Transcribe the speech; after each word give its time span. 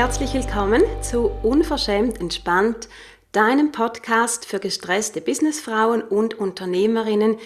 herzlich 0.00 0.32
willkommen 0.32 0.82
zu 1.02 1.30
Unverschämt 1.42 2.22
Entspannt, 2.22 2.88
deinem 3.32 3.70
Podcast 3.70 4.46
für 4.46 4.58
gestresste 4.58 5.20
Businessfrauen 5.20 6.00
und 6.00 6.38
Unternehmerinnen. 6.38 7.36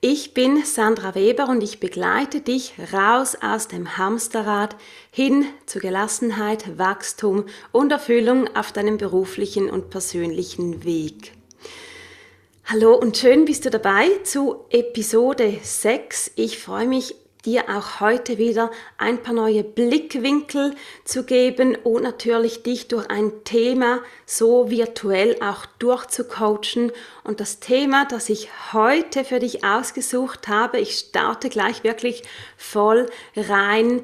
Ich 0.00 0.32
bin 0.32 0.64
Sandra 0.64 1.16
Weber 1.16 1.48
und 1.48 1.60
ich 1.60 1.80
begleite 1.80 2.40
dich 2.40 2.74
raus 2.92 3.36
aus 3.42 3.66
dem 3.66 3.98
Hamsterrad 3.98 4.76
hin 5.10 5.44
zu 5.66 5.80
Gelassenheit, 5.80 6.78
Wachstum 6.78 7.46
und 7.72 7.90
Erfüllung 7.90 8.48
auf 8.54 8.70
deinem 8.70 8.96
beruflichen 8.96 9.68
und 9.68 9.90
persönlichen 9.90 10.84
Weg. 10.84 11.32
Hallo 12.64 12.94
und 12.94 13.16
schön 13.16 13.44
bist 13.44 13.64
du 13.64 13.70
dabei 13.70 14.08
zu 14.22 14.66
Episode 14.70 15.58
6. 15.60 16.30
Ich 16.36 16.60
freue 16.60 16.86
mich 16.86 17.16
dir 17.44 17.64
auch 17.68 18.00
heute 18.00 18.38
wieder 18.38 18.70
ein 18.98 19.22
paar 19.22 19.34
neue 19.34 19.64
Blickwinkel 19.64 20.74
zu 21.04 21.24
geben 21.24 21.76
und 21.76 22.02
natürlich 22.02 22.62
dich 22.62 22.88
durch 22.88 23.08
ein 23.10 23.44
Thema 23.44 24.00
so 24.26 24.70
virtuell 24.70 25.36
auch 25.42 25.66
durchzucoachen. 25.78 26.92
Und 27.22 27.40
das 27.40 27.60
Thema, 27.60 28.06
das 28.06 28.28
ich 28.28 28.48
heute 28.72 29.24
für 29.24 29.38
dich 29.38 29.64
ausgesucht 29.64 30.48
habe, 30.48 30.78
ich 30.78 30.98
starte 30.98 31.48
gleich 31.48 31.84
wirklich 31.84 32.22
voll 32.56 33.08
rein. 33.36 34.02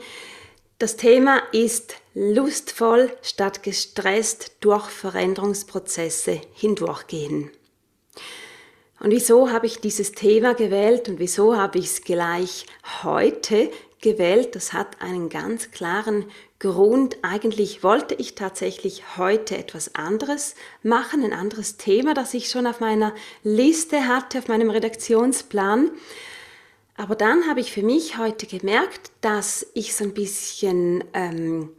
Das 0.79 0.97
Thema 0.97 1.43
ist 1.53 1.97
lustvoll 2.15 3.11
statt 3.23 3.63
gestresst 3.63 4.53
durch 4.61 4.89
Veränderungsprozesse 4.89 6.41
hindurchgehen. 6.55 7.51
Und 9.01 9.13
wieso 9.13 9.51
habe 9.51 9.67
ich 9.67 9.81
dieses 9.81 10.13
Thema 10.13 10.53
gewählt 10.53 11.09
und 11.09 11.19
wieso 11.19 11.57
habe 11.57 11.79
ich 11.79 11.87
es 11.87 12.03
gleich 12.03 12.67
heute 13.03 13.71
gewählt? 14.03 14.55
Das 14.55 14.75
hat 14.75 15.01
einen 15.01 15.31
ganz 15.31 15.71
klaren 15.71 16.27
Grund. 16.59 17.17
Eigentlich 17.23 17.83
wollte 17.83 18.15
ich 18.15 18.35
tatsächlich 18.35 19.17
heute 19.17 19.57
etwas 19.57 19.95
anderes 19.95 20.55
machen, 20.83 21.25
ein 21.25 21.33
anderes 21.33 21.79
Thema, 21.79 22.13
das 22.13 22.35
ich 22.35 22.51
schon 22.51 22.67
auf 22.67 22.81
meiner 22.81 23.15
Liste 23.43 24.07
hatte, 24.07 24.39
auf 24.39 24.49
meinem 24.49 24.69
Redaktionsplan. 24.69 25.91
Aber 26.99 27.17
dann 27.17 27.49
habe 27.49 27.61
ich 27.61 27.73
für 27.73 27.83
mich 27.83 28.19
heute 28.19 28.47
gemerkt, 28.47 29.13
dass 29.23 29.67
ich 29.73 29.97
so 29.97 30.05
ein 30.05 30.13
bisschen 30.13 31.03
ähm, 31.15 31.71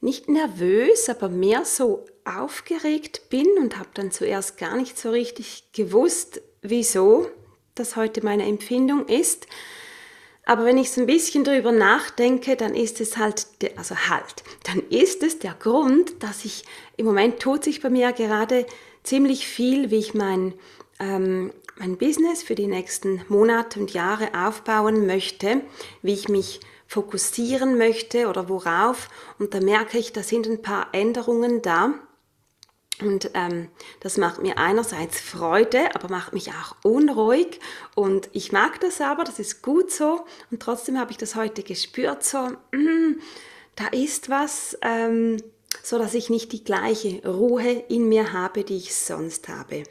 nicht 0.00 0.30
nervös, 0.30 1.10
aber 1.10 1.28
mehr 1.28 1.66
so 1.66 2.06
aufgeregt 2.24 3.28
bin 3.30 3.46
und 3.58 3.78
habe 3.78 3.90
dann 3.94 4.10
zuerst 4.10 4.58
gar 4.58 4.76
nicht 4.76 4.98
so 4.98 5.10
richtig 5.10 5.64
gewusst, 5.72 6.40
wieso 6.70 7.30
das 7.74 7.96
heute 7.96 8.24
meine 8.24 8.46
Empfindung 8.46 9.06
ist. 9.06 9.46
Aber 10.44 10.64
wenn 10.64 10.78
ich 10.78 10.92
so 10.92 11.00
ein 11.00 11.06
bisschen 11.06 11.42
drüber 11.42 11.72
nachdenke, 11.72 12.54
dann 12.56 12.74
ist 12.74 13.00
es 13.00 13.16
halt, 13.16 13.46
also 13.76 13.96
halt, 13.96 14.44
dann 14.62 14.80
ist 14.90 15.22
es 15.24 15.40
der 15.40 15.54
Grund, 15.54 16.22
dass 16.22 16.44
ich 16.44 16.64
im 16.96 17.06
Moment 17.06 17.40
tut 17.40 17.64
sich 17.64 17.80
bei 17.82 17.90
mir 17.90 18.12
gerade 18.12 18.64
ziemlich 19.02 19.46
viel, 19.46 19.90
wie 19.90 19.98
ich 19.98 20.14
mein, 20.14 20.54
ähm, 21.00 21.52
mein 21.78 21.96
Business 21.96 22.44
für 22.44 22.54
die 22.54 22.68
nächsten 22.68 23.24
Monate 23.28 23.80
und 23.80 23.92
Jahre 23.92 24.28
aufbauen 24.34 25.06
möchte, 25.06 25.62
wie 26.02 26.14
ich 26.14 26.28
mich 26.28 26.60
fokussieren 26.86 27.76
möchte 27.76 28.28
oder 28.28 28.48
worauf. 28.48 29.08
Und 29.40 29.52
da 29.52 29.60
merke 29.60 29.98
ich, 29.98 30.12
da 30.12 30.22
sind 30.22 30.46
ein 30.46 30.62
paar 30.62 30.88
Änderungen 30.92 31.60
da. 31.60 31.94
Und 33.00 33.30
ähm, 33.34 33.68
das 34.00 34.16
macht 34.16 34.42
mir 34.42 34.56
einerseits 34.56 35.20
Freude, 35.20 35.94
aber 35.94 36.08
macht 36.08 36.32
mich 36.32 36.50
auch 36.50 36.76
unruhig. 36.82 37.60
Und 37.94 38.30
ich 38.32 38.52
mag 38.52 38.80
das 38.80 39.00
aber, 39.00 39.24
das 39.24 39.38
ist 39.38 39.62
gut 39.62 39.90
so. 39.90 40.24
Und 40.50 40.62
trotzdem 40.62 40.98
habe 40.98 41.10
ich 41.10 41.18
das 41.18 41.34
heute 41.34 41.62
gespürt, 41.62 42.24
so, 42.24 42.48
mm, 42.72 43.20
da 43.74 43.88
ist 43.88 44.30
was, 44.30 44.78
ähm, 44.80 45.36
so 45.82 45.98
dass 45.98 46.14
ich 46.14 46.30
nicht 46.30 46.52
die 46.52 46.64
gleiche 46.64 47.22
Ruhe 47.28 47.84
in 47.88 48.08
mir 48.08 48.32
habe, 48.32 48.64
die 48.64 48.78
ich 48.78 48.94
sonst 48.94 49.48
habe. 49.48 49.82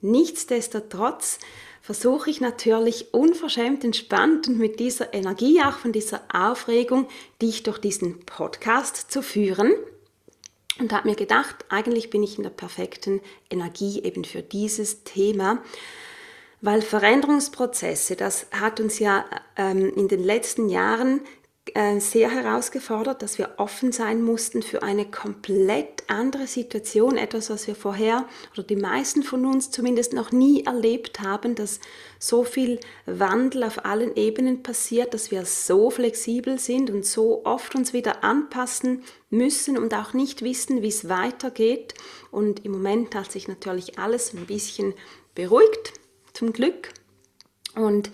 Nichtsdestotrotz 0.00 1.40
versuche 1.82 2.30
ich 2.30 2.40
natürlich 2.40 3.12
unverschämt 3.12 3.82
entspannt 3.82 4.46
und 4.46 4.58
mit 4.58 4.78
dieser 4.78 5.12
Energie, 5.14 5.60
auch 5.62 5.78
von 5.78 5.90
dieser 5.90 6.22
Aufregung, 6.32 7.08
dich 7.42 7.64
durch 7.64 7.78
diesen 7.78 8.24
Podcast 8.24 9.10
zu 9.10 9.20
führen 9.22 9.72
und 10.78 10.92
habe 10.92 11.08
mir 11.08 11.16
gedacht, 11.16 11.64
eigentlich 11.68 12.10
bin 12.10 12.22
ich 12.22 12.36
in 12.36 12.42
der 12.42 12.50
perfekten 12.50 13.20
Energie 13.50 14.02
eben 14.02 14.24
für 14.24 14.42
dieses 14.42 15.04
Thema, 15.04 15.62
weil 16.60 16.82
Veränderungsprozesse, 16.82 18.16
das 18.16 18.46
hat 18.50 18.80
uns 18.80 18.98
ja 18.98 19.24
ähm, 19.56 19.92
in 19.94 20.08
den 20.08 20.22
letzten 20.22 20.68
Jahren 20.68 21.20
sehr 21.98 22.30
herausgefordert, 22.30 23.22
dass 23.22 23.38
wir 23.38 23.54
offen 23.56 23.90
sein 23.90 24.22
mussten 24.22 24.62
für 24.62 24.82
eine 24.82 25.04
komplett 25.10 26.04
andere 26.06 26.46
Situation, 26.46 27.16
etwas, 27.16 27.50
was 27.50 27.66
wir 27.66 27.74
vorher 27.74 28.26
oder 28.52 28.62
die 28.62 28.76
meisten 28.76 29.22
von 29.22 29.44
uns 29.44 29.70
zumindest 29.70 30.12
noch 30.12 30.30
nie 30.30 30.64
erlebt 30.64 31.20
haben, 31.20 31.54
dass 31.54 31.80
so 32.18 32.44
viel 32.44 32.78
Wandel 33.04 33.64
auf 33.64 33.84
allen 33.84 34.14
Ebenen 34.14 34.62
passiert, 34.62 35.12
dass 35.12 35.30
wir 35.30 35.44
so 35.44 35.90
flexibel 35.90 36.58
sind 36.58 36.88
und 36.88 37.04
so 37.04 37.44
oft 37.44 37.74
uns 37.74 37.92
wieder 37.92 38.22
anpassen 38.22 39.02
müssen 39.28 39.76
und 39.76 39.92
auch 39.92 40.12
nicht 40.12 40.42
wissen, 40.42 40.82
wie 40.82 40.88
es 40.88 41.08
weitergeht. 41.08 41.94
Und 42.30 42.64
im 42.64 42.72
Moment 42.72 43.14
hat 43.14 43.32
sich 43.32 43.48
natürlich 43.48 43.98
alles 43.98 44.32
ein 44.32 44.46
bisschen 44.46 44.94
beruhigt, 45.34 45.94
zum 46.32 46.52
Glück. 46.52 46.90
Und 47.74 48.10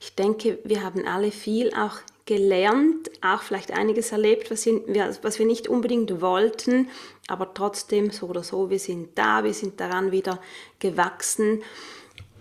ich 0.00 0.14
denke, 0.16 0.58
wir 0.64 0.82
haben 0.82 1.06
alle 1.06 1.30
viel 1.30 1.72
auch 1.72 2.00
gelernt, 2.26 3.10
auch 3.22 3.42
vielleicht 3.42 3.70
einiges 3.70 4.12
erlebt, 4.12 4.50
was 4.50 4.66
wir, 4.66 5.16
was 5.22 5.38
wir 5.38 5.46
nicht 5.46 5.68
unbedingt 5.68 6.20
wollten, 6.20 6.88
aber 7.28 7.54
trotzdem 7.54 8.10
so 8.10 8.26
oder 8.26 8.42
so, 8.42 8.68
wir 8.68 8.80
sind 8.80 9.16
da, 9.16 9.44
wir 9.44 9.54
sind 9.54 9.80
daran 9.80 10.10
wieder 10.10 10.40
gewachsen. 10.80 11.62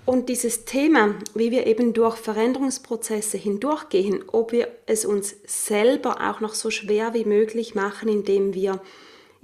Und 0.06 0.30
dieses 0.30 0.66
Thema, 0.66 1.16
wie 1.34 1.52
wir 1.52 1.66
eben 1.66 1.94
durch 1.94 2.18
Veränderungsprozesse 2.18 3.38
hindurchgehen, 3.38 4.24
ob 4.28 4.52
wir 4.52 4.68
es 4.86 5.06
uns 5.06 5.36
selber 5.46 6.30
auch 6.30 6.42
noch 6.42 6.54
so 6.54 6.70
schwer 6.70 7.14
wie 7.14 7.26
möglich 7.26 7.74
machen, 7.74 8.10
indem 8.10 8.54
wir 8.54 8.82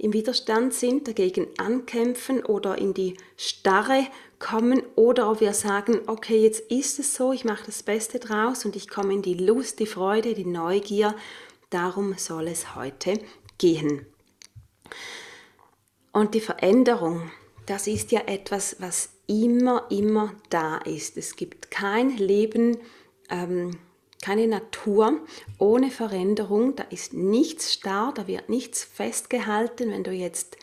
im 0.02 0.12
Widerstand 0.12 0.74
sind, 0.74 1.06
dagegen 1.06 1.46
ankämpfen 1.58 2.44
oder 2.44 2.76
in 2.76 2.92
die 2.92 3.16
Starre 3.36 4.08
kommen 4.40 4.82
oder 4.96 5.38
wir 5.40 5.54
sagen, 5.54 6.00
okay, 6.08 6.42
jetzt 6.42 6.72
ist 6.72 6.98
es 6.98 7.14
so, 7.14 7.32
ich 7.32 7.44
mache 7.44 7.66
das 7.66 7.84
Beste 7.84 8.18
draus 8.18 8.64
und 8.64 8.74
ich 8.74 8.88
komme 8.88 9.14
in 9.14 9.22
die 9.22 9.34
Lust, 9.34 9.78
die 9.78 9.86
Freude, 9.86 10.34
die 10.34 10.44
Neugier. 10.44 11.14
Darum 11.70 12.18
soll 12.18 12.48
es 12.48 12.74
heute 12.74 13.20
gehen. 13.58 14.04
Und 16.12 16.34
die 16.34 16.40
Veränderung, 16.40 17.30
das 17.66 17.86
ist 17.86 18.10
ja 18.10 18.22
etwas, 18.26 18.76
was 18.80 19.10
immer, 19.28 19.86
immer 19.88 20.34
da 20.50 20.78
ist. 20.78 21.16
Es 21.16 21.36
gibt 21.36 21.70
kein 21.70 22.16
Leben, 22.16 22.76
ähm, 23.30 23.70
keine 24.22 24.46
Natur 24.46 25.20
ohne 25.58 25.90
Veränderung. 25.90 26.74
Da 26.76 26.84
ist 26.84 27.12
nichts 27.12 27.74
starr, 27.74 28.14
da 28.14 28.26
wird 28.26 28.48
nichts 28.48 28.82
festgehalten. 28.82 29.90
Wenn 29.90 30.04
du 30.04 30.12
jetzt 30.12 30.56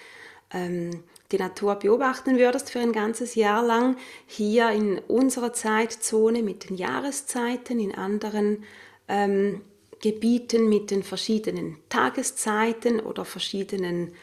ähm, 0.51 1.03
die 1.31 1.37
Natur 1.37 1.75
beobachten 1.75 2.39
würdest 2.39 2.71
für 2.71 2.79
ein 2.79 2.93
ganzes 2.93 3.35
Jahr 3.35 3.63
lang, 3.63 3.97
hier 4.25 4.71
in 4.71 4.97
unserer 4.97 5.53
Zeitzone 5.53 6.41
mit 6.41 6.69
den 6.69 6.77
Jahreszeiten, 6.77 7.79
in 7.79 7.93
anderen 7.93 8.63
ähm, 9.07 9.61
Gebieten 10.01 10.69
mit 10.69 10.91
den 10.91 11.03
verschiedenen 11.03 11.77
Tageszeiten 11.89 12.99
oder 13.01 13.25
verschiedenen, 13.25 14.13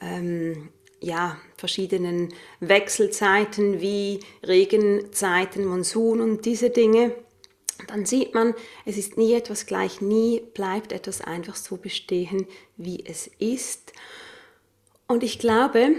ähm, 0.00 0.68
ja, 1.00 1.36
verschiedenen 1.56 2.32
Wechselzeiten 2.60 3.80
wie 3.80 4.20
Regenzeiten, 4.46 5.66
Monsun 5.66 6.20
und 6.20 6.46
diese 6.46 6.70
Dinge, 6.70 7.12
dann 7.86 8.06
sieht 8.06 8.34
man, 8.34 8.54
es 8.84 8.96
ist 8.96 9.16
nie 9.16 9.34
etwas 9.34 9.66
gleich, 9.66 10.00
nie 10.00 10.40
bleibt 10.54 10.92
etwas 10.92 11.20
einfach 11.20 11.56
so 11.56 11.76
bestehen, 11.76 12.46
wie 12.76 13.04
es 13.06 13.30
ist. 13.38 13.92
Und 15.06 15.22
ich 15.22 15.38
glaube, 15.38 15.94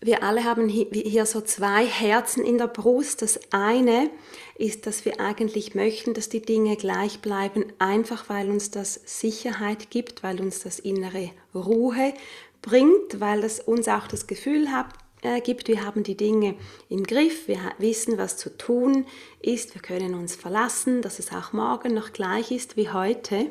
wir 0.00 0.22
alle 0.22 0.44
haben 0.44 0.68
hier 0.68 1.26
so 1.26 1.40
zwei 1.42 1.84
Herzen 1.84 2.44
in 2.44 2.56
der 2.56 2.68
Brust. 2.68 3.20
Das 3.22 3.38
eine 3.52 4.10
ist, 4.56 4.86
dass 4.86 5.04
wir 5.04 5.20
eigentlich 5.20 5.74
möchten, 5.74 6.14
dass 6.14 6.30
die 6.30 6.40
Dinge 6.40 6.76
gleich 6.76 7.20
bleiben, 7.20 7.66
einfach 7.78 8.28
weil 8.28 8.48
uns 8.48 8.70
das 8.70 9.00
Sicherheit 9.04 9.90
gibt, 9.90 10.22
weil 10.22 10.40
uns 10.40 10.60
das 10.60 10.78
innere 10.78 11.30
Ruhe 11.54 12.14
bringt, 12.62 13.20
weil 13.20 13.42
das 13.42 13.60
uns 13.60 13.88
auch 13.88 14.06
das 14.08 14.26
Gefühl 14.26 14.72
hat, 14.72 14.86
äh, 15.22 15.40
gibt, 15.40 15.68
wir 15.68 15.84
haben 15.84 16.02
die 16.02 16.16
Dinge 16.16 16.56
im 16.88 17.04
Griff, 17.04 17.48
wir 17.48 17.58
wissen, 17.78 18.18
was 18.18 18.36
zu 18.36 18.56
tun 18.56 19.06
ist, 19.40 19.74
wir 19.74 19.82
können 19.82 20.14
uns 20.14 20.34
verlassen, 20.34 21.02
dass 21.02 21.18
es 21.18 21.32
auch 21.32 21.52
morgen 21.52 21.94
noch 21.94 22.12
gleich 22.12 22.50
ist 22.50 22.76
wie 22.76 22.90
heute. 22.90 23.50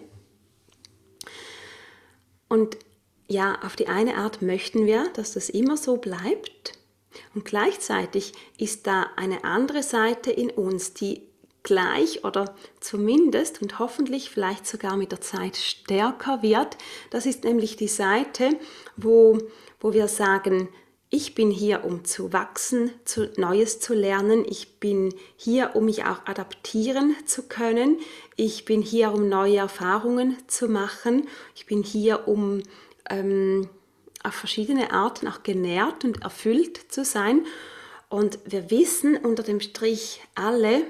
Und 2.47 2.77
ja, 3.27 3.59
auf 3.61 3.75
die 3.75 3.87
eine 3.87 4.15
Art 4.15 4.41
möchten 4.41 4.85
wir, 4.85 5.09
dass 5.13 5.33
das 5.33 5.49
immer 5.49 5.77
so 5.77 5.97
bleibt. 5.97 6.79
Und 7.35 7.45
gleichzeitig 7.45 8.33
ist 8.57 8.87
da 8.87 9.07
eine 9.15 9.43
andere 9.43 9.83
Seite 9.83 10.31
in 10.31 10.49
uns, 10.49 10.93
die 10.93 11.29
gleich 11.61 12.23
oder 12.23 12.55
zumindest 12.79 13.61
und 13.61 13.79
hoffentlich 13.79 14.29
vielleicht 14.29 14.65
sogar 14.65 14.97
mit 14.97 15.11
der 15.11 15.21
Zeit 15.21 15.57
stärker 15.57 16.41
wird. 16.41 16.77
Das 17.11 17.25
ist 17.25 17.43
nämlich 17.43 17.75
die 17.75 17.87
Seite, 17.87 18.57
wo, 18.95 19.37
wo 19.79 19.93
wir 19.93 20.07
sagen, 20.07 20.69
ich 21.11 21.33
bin 21.33 21.49
hier, 21.49 21.85
um 21.85 22.05
zu 22.05 22.33
wachsen, 22.33 22.91
zu 23.03 23.31
Neues 23.35 23.79
zu 23.79 23.95
lernen. 23.95 24.45
Ich 24.47 24.79
bin 24.79 25.13
hier, 25.37 25.75
um 25.75 25.85
mich 25.85 26.05
auch 26.05 26.25
adaptieren 26.25 27.15
zu 27.25 27.43
können. 27.47 27.97
Ich 28.35 28.63
bin 28.63 28.83
hier, 28.83 29.11
um 29.11 29.27
neue 29.27 29.57
Erfahrungen 29.57 30.37
zu 30.47 30.67
machen. 30.67 31.27
Ich 31.55 31.65
bin 31.65 31.81
hier, 31.81 32.27
um 32.27 32.61
ähm, 33.09 33.69
auf 34.23 34.35
verschiedene 34.35 34.91
Arten 34.91 35.27
auch 35.27 35.41
genährt 35.41 36.05
und 36.05 36.21
erfüllt 36.21 36.91
zu 36.91 37.03
sein. 37.03 37.43
Und 38.09 38.37
wir 38.45 38.69
wissen 38.69 39.17
unter 39.17 39.41
dem 39.41 39.61
Strich 39.61 40.21
alle, 40.35 40.83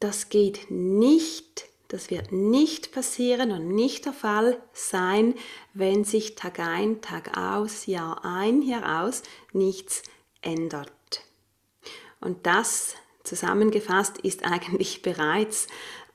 das 0.00 0.28
geht 0.28 0.70
nicht, 0.70 1.65
das 1.88 2.10
wird 2.10 2.32
nicht 2.32 2.92
passieren 2.92 3.52
und 3.52 3.74
nicht 3.74 4.06
der 4.06 4.12
Fall 4.12 4.60
sein, 4.72 5.34
wenn 5.74 6.04
sich 6.04 6.34
Tag 6.34 6.58
ein, 6.58 7.00
Tag 7.00 7.36
aus, 7.36 7.86
Jahr 7.86 8.24
ein, 8.24 8.62
Jahr 8.62 9.04
aus 9.04 9.22
nichts 9.52 10.02
ändert. 10.42 10.90
Und 12.20 12.46
das 12.46 12.94
zusammengefasst 13.22 14.18
ist 14.18 14.44
eigentlich 14.44 15.02
bereits 15.02 15.68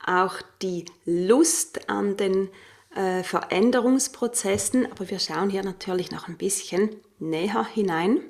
auch 0.06 0.36
die 0.62 0.86
Lust 1.06 1.90
an 1.90 2.18
den 2.18 2.50
äh, 2.96 3.24
Veränderungsprozessen, 3.24 4.92
aber 4.92 5.10
wir 5.10 5.20
schauen 5.20 5.50
hier 5.50 5.64
natürlich 5.64 6.12
noch 6.12 6.28
ein 6.28 6.38
bisschen 6.38 6.96
näher 7.20 7.66
hinein. 7.66 8.22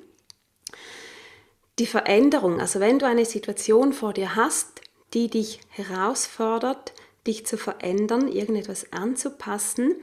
Die 1.78 1.86
Veränderung, 1.86 2.60
also 2.60 2.80
wenn 2.80 2.98
du 2.98 3.06
eine 3.06 3.24
Situation 3.24 3.92
vor 3.92 4.12
dir 4.12 4.36
hast, 4.36 4.82
die 5.14 5.28
dich 5.28 5.60
herausfordert, 5.70 6.92
dich 7.26 7.46
zu 7.46 7.56
verändern, 7.56 8.28
irgendetwas 8.28 8.92
anzupassen, 8.92 9.94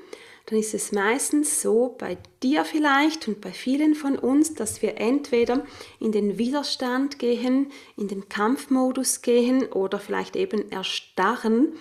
dann 0.50 0.58
ist 0.58 0.74
es 0.74 0.92
meistens 0.92 1.62
so 1.62 1.96
bei 2.00 2.18
dir 2.42 2.66
vielleicht 2.66 3.28
und 3.28 3.40
bei 3.40 3.52
vielen 3.52 3.94
von 3.94 4.18
uns, 4.18 4.56
dass 4.56 4.82
wir 4.82 4.98
entweder 4.98 5.64
in 6.00 6.12
den 6.12 6.40
Widerstand 6.40 7.20
gehen, 7.20 7.72
in 7.98 8.08
den 8.08 8.30
Kampfmodus 8.30 9.22
gehen 9.22 9.72
oder 9.72 10.00
vielleicht 10.00 10.36
eben 10.36 10.72
erstarren, 10.72 11.74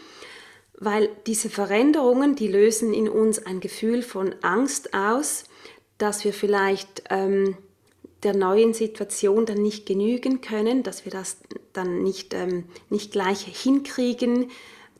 weil 0.74 1.08
diese 1.26 1.48
Veränderungen, 1.48 2.36
die 2.36 2.48
lösen 2.48 2.92
in 2.92 3.08
uns 3.08 3.38
ein 3.38 3.60
Gefühl 3.60 4.02
von 4.02 4.34
Angst 4.42 4.92
aus, 4.92 5.44
dass 5.96 6.24
wir 6.24 6.34
vielleicht 6.34 7.04
ähm, 7.08 7.56
der 8.22 8.36
neuen 8.36 8.74
Situation 8.74 9.46
dann 9.46 9.62
nicht 9.62 9.86
genügen 9.86 10.40
können, 10.40 10.82
dass 10.82 11.04
wir 11.04 11.12
das 11.12 11.38
dann 11.72 12.02
nicht, 12.02 12.34
ähm, 12.34 12.64
nicht 12.90 13.12
gleich 13.12 13.40
hinkriegen, 13.44 14.50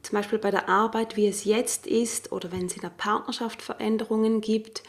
zum 0.02 0.16
Beispiel 0.16 0.38
bei 0.38 0.50
der 0.50 0.68
Arbeit, 0.68 1.16
wie 1.16 1.26
es 1.26 1.44
jetzt 1.44 1.86
ist 1.86 2.32
oder 2.32 2.52
wenn 2.52 2.66
es 2.66 2.74
in 2.74 2.82
der 2.82 2.90
Partnerschaft 2.90 3.62
Veränderungen 3.62 4.40
gibt. 4.40 4.82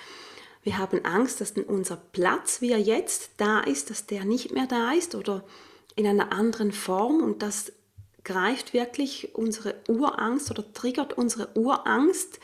Wir 0.64 0.78
haben 0.78 1.04
Angst, 1.06 1.42
dass 1.42 1.52
unser 1.52 1.98
Platz, 1.98 2.62
wie 2.62 2.72
er 2.72 2.80
jetzt 2.80 3.32
da 3.38 3.62
ist, 3.62 3.90
dass 3.90 4.06
der 4.06 4.26
nicht 4.26 4.52
mehr 4.52 4.68
da 4.68 4.92
ist 4.94 5.16
oder 5.16 5.44
in 5.96 6.06
einer 6.06 6.32
anderen 6.32 6.72
Form 6.72 7.22
und 7.22 7.42
das 7.42 7.72
greift 8.24 8.74
wirklich 8.74 9.36
unsere 9.36 9.76
Urangst 9.88 10.52
oder 10.52 10.74
triggert 10.74 11.14
unsere 11.14 11.50
Urangst, 11.58 12.40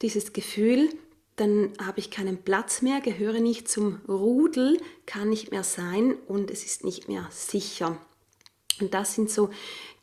dieses 0.00 0.32
Gefühl, 0.32 0.88
dann 1.36 1.72
habe 1.84 2.00
ich 2.00 2.10
keinen 2.10 2.42
Platz 2.42 2.82
mehr, 2.82 3.00
gehöre 3.00 3.40
nicht 3.40 3.68
zum 3.68 4.00
Rudel, 4.08 4.78
kann 5.06 5.28
nicht 5.28 5.50
mehr 5.50 5.62
sein 5.62 6.14
und 6.26 6.50
es 6.50 6.64
ist 6.64 6.84
nicht 6.84 7.08
mehr 7.08 7.28
sicher. 7.30 7.98
Und 8.80 8.94
das 8.94 9.14
sind 9.14 9.30
so 9.30 9.50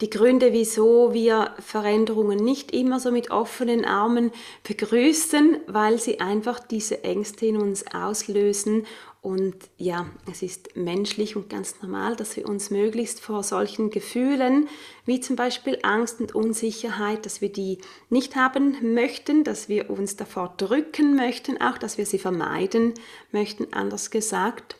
die 0.01 0.09
Gründe, 0.09 0.51
wieso 0.51 1.13
wir 1.13 1.53
Veränderungen 1.59 2.37
nicht 2.37 2.71
immer 2.71 2.99
so 2.99 3.11
mit 3.11 3.31
offenen 3.31 3.85
Armen 3.85 4.31
begrüßen, 4.63 5.57
weil 5.67 5.99
sie 5.99 6.19
einfach 6.19 6.59
diese 6.59 7.03
Ängste 7.03 7.45
in 7.45 7.57
uns 7.57 7.85
auslösen. 7.93 8.85
Und 9.21 9.55
ja, 9.77 10.05
es 10.31 10.43
ist 10.43 10.75
menschlich 10.75 11.35
und 11.35 11.49
ganz 11.49 11.81
normal, 11.81 12.15
dass 12.15 12.35
wir 12.35 12.47
uns 12.47 12.69
möglichst 12.69 13.21
vor 13.21 13.41
solchen 13.41 13.89
Gefühlen, 13.89 14.67
wie 15.05 15.19
zum 15.19 15.35
Beispiel 15.35 15.79
Angst 15.81 16.19
und 16.19 16.35
Unsicherheit, 16.35 17.25
dass 17.25 17.41
wir 17.41 17.51
die 17.51 17.79
nicht 18.09 18.35
haben 18.35 18.93
möchten, 18.93 19.43
dass 19.43 19.67
wir 19.67 19.89
uns 19.89 20.15
davor 20.15 20.53
drücken 20.57 21.15
möchten, 21.15 21.59
auch 21.59 21.79
dass 21.79 21.97
wir 21.97 22.05
sie 22.05 22.19
vermeiden 22.19 22.93
möchten, 23.31 23.73
anders 23.73 24.11
gesagt. 24.11 24.75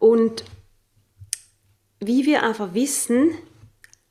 Und 0.00 0.44
wie 2.00 2.24
wir 2.26 2.42
aber 2.42 2.74
wissen, 2.74 3.36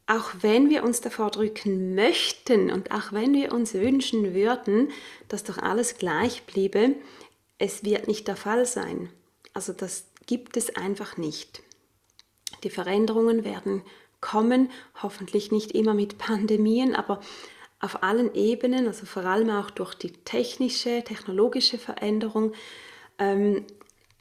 auch 0.10 0.32
wenn 0.42 0.72
wir 0.72 0.84
uns 0.84 1.02
davor 1.02 1.30
drücken 1.30 1.94
möchten 1.94 2.72
und 2.72 2.92
auch 2.92 3.14
wenn 3.14 3.32
wir 3.36 3.54
uns 3.54 3.76
wünschen 3.76 4.34
würden, 4.34 4.90
dass 5.28 5.44
doch 5.44 5.60
alles 5.60 6.00
gleich 6.00 6.44
bliebe, 6.44 6.96
es 7.60 7.84
wird 7.84 8.08
nicht 8.08 8.28
der 8.28 8.36
Fall 8.36 8.66
sein. 8.66 9.10
Also 9.54 9.72
das 9.72 10.08
gibt 10.26 10.58
es 10.58 10.76
einfach 10.76 11.18
nicht. 11.18 11.62
Die 12.64 12.72
Veränderungen 12.72 13.44
werden 13.44 13.84
kommen, 14.20 14.72
hoffentlich 15.02 15.52
nicht 15.52 15.74
immer 15.74 15.94
mit 15.94 16.18
Pandemien, 16.18 16.96
aber 16.96 17.22
auf 17.80 18.02
allen 18.02 18.34
Ebenen, 18.34 18.88
also 18.88 19.06
vor 19.06 19.26
allem 19.26 19.52
auch 19.52 19.70
durch 19.70 19.94
die 19.94 20.12
technische, 20.12 21.04
technologische 21.04 21.78
Veränderung, 21.78 22.54
ähm, 23.20 23.64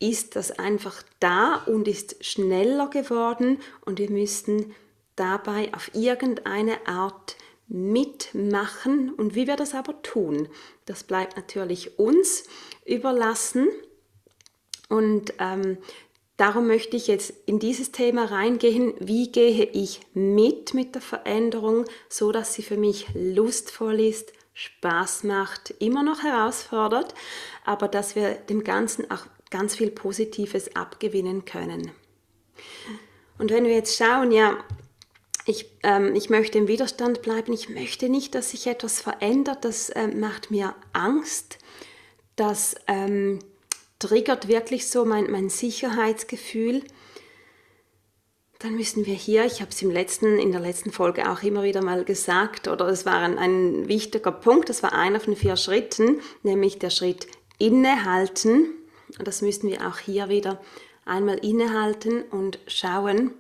ist 0.00 0.36
das 0.36 0.50
einfach 0.50 1.02
da 1.18 1.62
und 1.66 1.88
ist 1.88 2.24
schneller 2.24 2.90
geworden 2.90 3.58
und 3.86 3.98
wir 3.98 4.10
müssten 4.10 4.74
dabei 5.18 5.72
auf 5.74 5.90
irgendeine 5.94 6.86
Art 6.86 7.36
mitmachen. 7.68 9.12
Und 9.12 9.34
wie 9.34 9.46
wir 9.46 9.56
das 9.56 9.74
aber 9.74 10.00
tun, 10.02 10.48
das 10.86 11.04
bleibt 11.04 11.36
natürlich 11.36 11.98
uns 11.98 12.44
überlassen. 12.84 13.68
Und 14.88 15.34
ähm, 15.38 15.78
darum 16.36 16.66
möchte 16.66 16.96
ich 16.96 17.06
jetzt 17.06 17.32
in 17.46 17.58
dieses 17.58 17.92
Thema 17.92 18.24
reingehen. 18.24 18.94
Wie 19.00 19.30
gehe 19.30 19.64
ich 19.64 20.00
mit 20.14 20.72
mit 20.72 20.94
der 20.94 21.02
Veränderung, 21.02 21.84
so 22.08 22.32
dass 22.32 22.54
sie 22.54 22.62
für 22.62 22.78
mich 22.78 23.06
lustvoll 23.14 24.00
ist, 24.00 24.32
Spaß 24.54 25.22
macht, 25.24 25.72
immer 25.78 26.02
noch 26.02 26.24
herausfordert, 26.24 27.14
aber 27.64 27.86
dass 27.86 28.16
wir 28.16 28.34
dem 28.34 28.64
Ganzen 28.64 29.08
auch 29.08 29.26
ganz 29.50 29.76
viel 29.76 29.90
Positives 29.90 30.74
abgewinnen 30.74 31.44
können. 31.44 31.92
Und 33.38 33.52
wenn 33.52 33.64
wir 33.64 33.74
jetzt 33.74 33.96
schauen, 33.96 34.32
ja, 34.32 34.58
ich, 35.48 35.70
ähm, 35.82 36.14
ich 36.14 36.28
möchte 36.28 36.58
im 36.58 36.68
Widerstand 36.68 37.22
bleiben, 37.22 37.52
ich 37.54 37.70
möchte 37.70 38.10
nicht, 38.10 38.34
dass 38.34 38.50
sich 38.50 38.66
etwas 38.66 39.00
verändert, 39.00 39.64
das 39.64 39.88
äh, 39.88 40.06
macht 40.06 40.50
mir 40.50 40.74
Angst, 40.92 41.58
das 42.36 42.74
ähm, 42.86 43.38
triggert 43.98 44.46
wirklich 44.46 44.88
so 44.88 45.06
mein, 45.06 45.30
mein 45.30 45.48
Sicherheitsgefühl, 45.48 46.82
dann 48.58 48.74
müssen 48.74 49.06
wir 49.06 49.14
hier, 49.14 49.46
ich 49.46 49.62
habe 49.62 49.70
es 49.70 49.80
im 49.80 49.90
letzten, 49.90 50.38
in 50.38 50.52
der 50.52 50.60
letzten 50.60 50.92
Folge 50.92 51.30
auch 51.30 51.42
immer 51.42 51.62
wieder 51.62 51.82
mal 51.82 52.04
gesagt, 52.04 52.68
oder 52.68 52.86
es 52.88 53.06
war 53.06 53.20
ein, 53.20 53.38
ein 53.38 53.88
wichtiger 53.88 54.32
Punkt, 54.32 54.68
das 54.68 54.82
war 54.82 54.92
einer 54.92 55.18
von 55.18 55.34
vier 55.34 55.56
Schritten, 55.56 56.20
nämlich 56.42 56.78
der 56.78 56.90
Schritt 56.90 57.26
innehalten. 57.58 58.66
Das 59.24 59.40
müssen 59.40 59.70
wir 59.70 59.88
auch 59.88 59.98
hier 59.98 60.28
wieder 60.28 60.60
einmal 61.06 61.38
innehalten 61.38 62.22
und 62.22 62.58
schauen, 62.66 63.32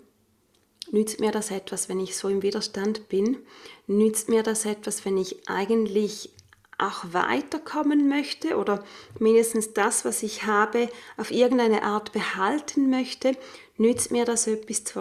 nützt 0.92 1.20
mir 1.20 1.32
das 1.32 1.50
etwas, 1.50 1.88
wenn 1.88 2.00
ich 2.00 2.16
so 2.16 2.28
im 2.28 2.42
Widerstand 2.42 3.08
bin? 3.08 3.38
Nützt 3.86 4.28
mir 4.28 4.42
das 4.42 4.64
etwas, 4.64 5.04
wenn 5.04 5.16
ich 5.16 5.48
eigentlich 5.48 6.30
auch 6.78 7.12
weiterkommen 7.12 8.08
möchte 8.08 8.56
oder 8.56 8.84
mindestens 9.18 9.72
das, 9.74 10.04
was 10.04 10.22
ich 10.22 10.44
habe, 10.44 10.88
auf 11.16 11.30
irgendeine 11.30 11.82
Art 11.82 12.12
behalten 12.12 12.88
möchte? 12.88 13.36
Nützt 13.76 14.10
mir 14.12 14.24
das 14.24 14.46
etwas 14.46 14.84
zu, 14.84 15.00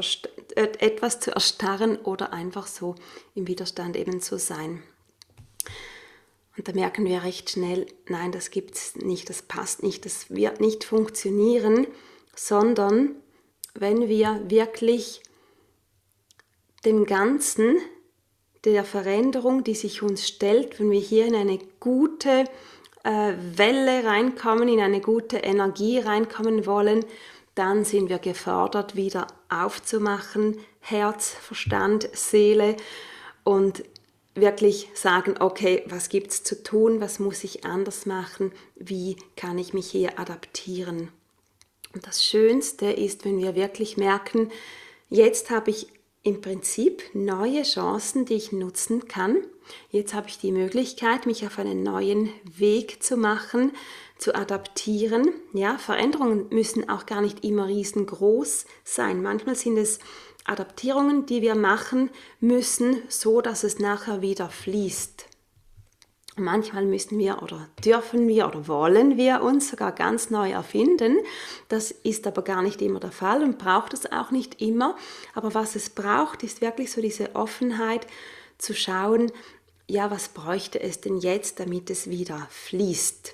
äh, 0.55 0.69
etwas 0.79 1.19
zu 1.19 1.31
erstarren 1.31 1.97
oder 1.97 2.33
einfach 2.33 2.67
so 2.67 2.95
im 3.35 3.47
Widerstand 3.47 3.95
eben 3.95 4.21
zu 4.21 4.39
sein? 4.39 4.83
Und 6.57 6.67
da 6.67 6.73
merken 6.73 7.05
wir 7.05 7.23
recht 7.23 7.51
schnell, 7.51 7.85
nein, 8.07 8.31
das 8.31 8.49
gibt 8.49 8.75
es 8.75 8.95
nicht, 8.95 9.29
das 9.29 9.43
passt 9.43 9.83
nicht, 9.83 10.05
das 10.05 10.31
wird 10.31 10.59
nicht 10.59 10.83
funktionieren, 10.83 11.85
sondern 12.35 13.15
wenn 13.75 14.07
wir 14.09 14.41
wirklich 14.47 15.21
dem 16.87 17.05
Ganzen, 17.05 17.77
der 18.63 18.85
Veränderung, 18.85 19.65
die 19.65 19.75
sich 19.75 20.01
uns 20.01 20.25
stellt, 20.25 20.79
wenn 20.79 20.89
wir 20.89 21.01
hier 21.01 21.25
in 21.25 21.35
eine 21.35 21.59
gute 21.81 22.45
äh, 23.03 23.33
Welle 23.55 24.05
reinkommen, 24.05 24.69
in 24.69 24.79
eine 24.79 25.01
gute 25.01 25.37
Energie 25.37 25.99
reinkommen 25.99 26.65
wollen, 26.65 27.05
dann 27.55 27.83
sind 27.83 28.07
wir 28.07 28.19
gefordert, 28.19 28.95
wieder 28.95 29.27
aufzumachen, 29.49 30.57
Herz, 30.79 31.29
Verstand, 31.29 32.09
Seele 32.13 32.77
und 33.43 33.83
wirklich 34.33 34.87
sagen, 34.93 35.35
okay, 35.39 35.83
was 35.87 36.07
gibt 36.07 36.31
es 36.31 36.43
zu 36.43 36.63
tun, 36.63 37.01
was 37.01 37.19
muss 37.19 37.43
ich 37.43 37.65
anders 37.65 38.05
machen, 38.05 38.53
wie 38.75 39.17
kann 39.35 39.57
ich 39.57 39.73
mich 39.73 39.91
hier 39.91 40.19
adaptieren. 40.19 41.09
Und 41.93 42.07
das 42.07 42.23
Schönste 42.23 42.85
ist, 42.91 43.25
wenn 43.25 43.39
wir 43.39 43.55
wirklich 43.55 43.97
merken, 43.97 44.51
jetzt 45.09 45.49
habe 45.49 45.71
ich 45.71 45.87
im 46.27 46.41
Prinzip 46.41 47.03
neue 47.13 47.63
Chancen, 47.63 48.25
die 48.25 48.33
ich 48.33 48.51
nutzen 48.51 49.07
kann. 49.07 49.37
Jetzt 49.91 50.13
habe 50.13 50.27
ich 50.27 50.37
die 50.37 50.51
Möglichkeit, 50.51 51.25
mich 51.25 51.45
auf 51.45 51.57
einen 51.57 51.83
neuen 51.83 52.29
Weg 52.43 53.01
zu 53.01 53.15
machen, 53.15 53.71
zu 54.17 54.35
adaptieren. 54.35 55.29
Ja, 55.53 55.77
Veränderungen 55.77 56.47
müssen 56.49 56.89
auch 56.89 57.05
gar 57.05 57.21
nicht 57.21 57.45
immer 57.45 57.67
riesengroß 57.67 58.65
sein. 58.83 59.21
Manchmal 59.21 59.55
sind 59.55 59.77
es 59.77 59.99
Adaptierungen, 60.43 61.25
die 61.25 61.41
wir 61.41 61.55
machen 61.55 62.09
müssen, 62.41 63.01
so 63.07 63.39
dass 63.39 63.63
es 63.63 63.79
nachher 63.79 64.21
wieder 64.21 64.49
fließt. 64.49 65.36
Manchmal 66.39 66.85
müssen 66.85 67.17
wir 67.17 67.41
oder 67.41 67.67
dürfen 67.83 68.27
wir 68.27 68.47
oder 68.47 68.67
wollen 68.67 69.17
wir 69.17 69.41
uns 69.41 69.69
sogar 69.69 69.91
ganz 69.91 70.29
neu 70.29 70.51
erfinden. 70.51 71.17
Das 71.67 71.89
ist 71.89 72.27
aber 72.27 72.43
gar 72.43 72.61
nicht 72.61 72.81
immer 72.81 72.99
der 72.99 73.11
Fall 73.11 73.43
und 73.43 73.57
braucht 73.57 73.93
es 73.93 74.11
auch 74.11 74.29
nicht 74.29 74.61
immer. 74.61 74.95
Aber 75.33 75.55
was 75.55 75.75
es 75.75 75.89
braucht, 75.89 76.43
ist 76.43 76.61
wirklich 76.61 76.91
so 76.91 77.01
diese 77.01 77.35
Offenheit 77.35 78.05
zu 78.59 78.75
schauen, 78.75 79.31
ja, 79.87 80.11
was 80.11 80.29
bräuchte 80.29 80.79
es 80.79 81.01
denn 81.01 81.17
jetzt, 81.17 81.59
damit 81.59 81.89
es 81.89 82.09
wieder 82.09 82.47
fließt? 82.51 83.33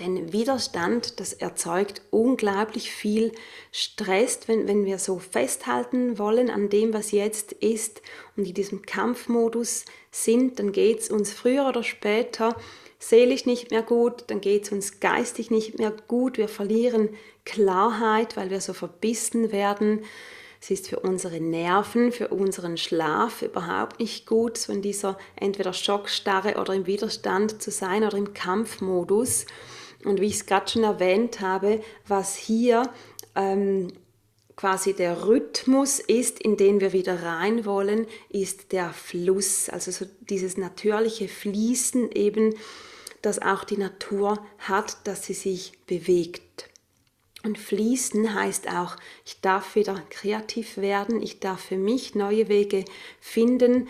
Denn 0.00 0.32
Widerstand, 0.32 1.20
das 1.20 1.32
erzeugt 1.32 2.02
unglaublich 2.10 2.90
viel 2.90 3.32
Stress, 3.70 4.40
wenn, 4.46 4.66
wenn 4.66 4.84
wir 4.84 4.98
so 4.98 5.18
festhalten 5.18 6.18
wollen 6.18 6.50
an 6.50 6.68
dem, 6.68 6.92
was 6.92 7.12
jetzt 7.12 7.52
ist 7.52 8.02
und 8.36 8.46
in 8.46 8.54
diesem 8.54 8.82
Kampfmodus 8.82 9.84
sind, 10.10 10.58
dann 10.58 10.72
geht 10.72 11.00
es 11.00 11.10
uns 11.10 11.32
früher 11.32 11.68
oder 11.68 11.82
später 11.82 12.56
seelisch 12.98 13.46
nicht 13.46 13.70
mehr 13.70 13.82
gut, 13.82 14.24
dann 14.28 14.40
geht 14.40 14.64
es 14.64 14.72
uns 14.72 15.00
geistig 15.00 15.50
nicht 15.50 15.78
mehr 15.78 15.92
gut, 16.08 16.38
wir 16.38 16.48
verlieren 16.48 17.10
Klarheit, 17.44 18.36
weil 18.36 18.50
wir 18.50 18.60
so 18.60 18.72
verbissen 18.72 19.52
werden. 19.52 20.04
Es 20.60 20.70
ist 20.70 20.88
für 20.88 21.00
unsere 21.00 21.40
Nerven, 21.40 22.10
für 22.10 22.28
unseren 22.28 22.76
Schlaf 22.76 23.42
überhaupt 23.42 24.00
nicht 24.00 24.26
gut, 24.26 24.58
so 24.58 24.72
in 24.72 24.82
dieser 24.82 25.18
entweder 25.36 25.72
Schockstarre 25.72 26.56
oder 26.56 26.74
im 26.74 26.86
Widerstand 26.86 27.62
zu 27.62 27.70
sein 27.70 28.02
oder 28.02 28.16
im 28.16 28.34
Kampfmodus. 28.34 29.46
Und 30.06 30.20
wie 30.20 30.26
ich 30.26 30.36
es 30.36 30.46
gerade 30.46 30.70
schon 30.70 30.84
erwähnt 30.84 31.40
habe, 31.40 31.82
was 32.06 32.36
hier 32.36 32.90
ähm, 33.34 33.88
quasi 34.56 34.94
der 34.94 35.26
Rhythmus 35.26 35.98
ist, 35.98 36.40
in 36.40 36.56
den 36.56 36.80
wir 36.80 36.92
wieder 36.92 37.22
rein 37.22 37.66
wollen, 37.66 38.06
ist 38.30 38.72
der 38.72 38.90
Fluss. 38.90 39.68
Also 39.68 39.90
so 39.90 40.06
dieses 40.20 40.56
natürliche 40.56 41.28
Fließen 41.28 42.10
eben, 42.12 42.54
das 43.22 43.42
auch 43.42 43.64
die 43.64 43.76
Natur 43.76 44.38
hat, 44.58 44.98
dass 45.04 45.24
sie 45.26 45.34
sich 45.34 45.72
bewegt. 45.86 46.70
Und 47.42 47.58
fließen 47.58 48.34
heißt 48.34 48.68
auch, 48.68 48.96
ich 49.24 49.40
darf 49.40 49.74
wieder 49.74 50.02
kreativ 50.10 50.78
werden, 50.78 51.22
ich 51.22 51.38
darf 51.38 51.60
für 51.60 51.76
mich 51.76 52.14
neue 52.14 52.48
Wege 52.48 52.84
finden, 53.20 53.88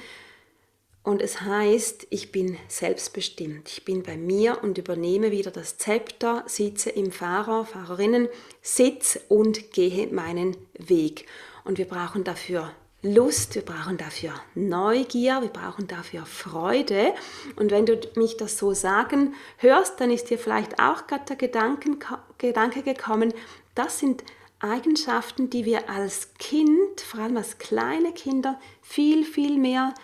und 1.06 1.22
es 1.22 1.40
heißt, 1.40 2.08
ich 2.10 2.32
bin 2.32 2.58
selbstbestimmt. 2.66 3.68
Ich 3.68 3.84
bin 3.84 4.02
bei 4.02 4.16
mir 4.16 4.64
und 4.64 4.76
übernehme 4.76 5.30
wieder 5.30 5.52
das 5.52 5.78
Zepter, 5.78 6.42
sitze 6.46 6.90
im 6.90 7.12
Fahrer, 7.12 7.64
Fahrerinnen, 7.64 8.28
Sitz 8.60 9.20
und 9.28 9.70
gehe 9.70 10.08
meinen 10.08 10.56
Weg. 10.76 11.26
Und 11.62 11.78
wir 11.78 11.84
brauchen 11.84 12.24
dafür 12.24 12.72
Lust, 13.02 13.54
wir 13.54 13.62
brauchen 13.62 13.98
dafür 13.98 14.32
Neugier, 14.56 15.42
wir 15.42 15.48
brauchen 15.48 15.86
dafür 15.86 16.26
Freude. 16.26 17.14
Und 17.54 17.70
wenn 17.70 17.86
du 17.86 18.00
mich 18.16 18.36
das 18.36 18.58
so 18.58 18.74
sagen 18.74 19.34
hörst, 19.58 20.00
dann 20.00 20.10
ist 20.10 20.30
dir 20.30 20.40
vielleicht 20.40 20.80
auch 20.80 21.06
gerade 21.06 21.26
der 21.26 21.36
Gedanken, 21.36 22.00
Gedanke 22.38 22.82
gekommen, 22.82 23.32
das 23.76 24.00
sind 24.00 24.24
Eigenschaften, 24.58 25.50
die 25.50 25.66
wir 25.66 25.88
als 25.88 26.34
Kind, 26.34 27.00
vor 27.00 27.20
allem 27.20 27.36
als 27.36 27.58
kleine 27.58 28.12
Kinder, 28.12 28.58
viel, 28.82 29.24
viel 29.24 29.56
mehr 29.56 29.94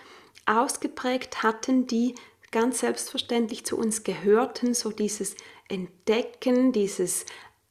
ausgeprägt 0.53 1.43
hatten, 1.43 1.87
die 1.87 2.15
ganz 2.51 2.81
selbstverständlich 2.81 3.65
zu 3.65 3.79
uns 3.79 4.05
gehörten, 4.05 4.75
so 4.75 4.91
dieses 4.91 5.35
Entdecken, 5.69 6.73
dieses 6.73 7.25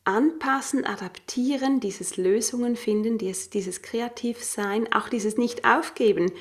Anpassen, 0.03 0.85
Adaptieren, 0.85 1.79
dieses 1.79 2.17
Lösungen 2.17 2.75
finden, 2.75 3.17
dieses, 3.17 3.51
dieses 3.51 3.83
Kreativsein, 3.83 4.91
auch 4.91 5.09
dieses 5.09 5.37
Nicht-Aufgeben. 5.37 6.31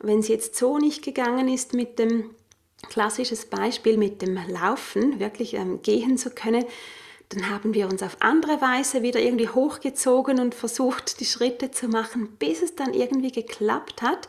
Wenn 0.00 0.18
es 0.18 0.28
jetzt 0.28 0.56
so 0.56 0.78
nicht 0.78 1.04
gegangen 1.04 1.48
ist 1.48 1.72
mit 1.72 1.98
dem 1.98 2.30
klassisches 2.88 3.46
Beispiel 3.46 3.96
mit 3.96 4.22
dem 4.22 4.38
Laufen, 4.48 5.18
wirklich 5.18 5.54
ähm, 5.54 5.80
gehen 5.82 6.18
zu 6.18 6.30
können, 6.30 6.64
dann 7.30 7.50
haben 7.50 7.74
wir 7.74 7.88
uns 7.88 8.02
auf 8.02 8.18
andere 8.20 8.60
Weise 8.60 9.02
wieder 9.02 9.20
irgendwie 9.20 9.48
hochgezogen 9.48 10.38
und 10.38 10.54
versucht, 10.54 11.18
die 11.18 11.24
Schritte 11.24 11.70
zu 11.70 11.88
machen, 11.88 12.36
bis 12.38 12.62
es 12.62 12.76
dann 12.76 12.94
irgendwie 12.94 13.32
geklappt 13.32 14.02
hat. 14.02 14.28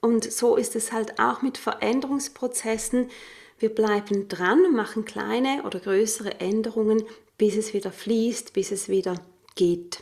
Und 0.00 0.30
so 0.30 0.56
ist 0.56 0.76
es 0.76 0.92
halt 0.92 1.18
auch 1.18 1.42
mit 1.42 1.58
Veränderungsprozessen. 1.58 3.10
Wir 3.58 3.68
bleiben 3.68 4.28
dran 4.28 4.72
machen 4.72 5.04
kleine 5.04 5.62
oder 5.64 5.80
größere 5.80 6.40
Änderungen, 6.40 7.04
bis 7.36 7.56
es 7.56 7.74
wieder 7.74 7.92
fließt, 7.92 8.52
bis 8.52 8.72
es 8.72 8.88
wieder 8.88 9.14
geht. 9.54 10.00